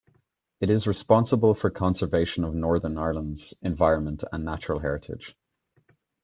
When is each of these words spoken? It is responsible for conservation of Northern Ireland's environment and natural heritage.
It 0.61 0.71
is 0.71 0.87
responsible 0.87 1.53
for 1.53 1.69
conservation 1.69 2.43
of 2.43 2.55
Northern 2.55 2.97
Ireland's 2.97 3.53
environment 3.61 4.23
and 4.33 4.43
natural 4.43 4.79
heritage. 4.79 5.37